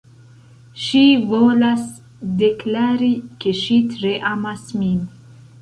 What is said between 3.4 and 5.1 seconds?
ke ŝi tre amas min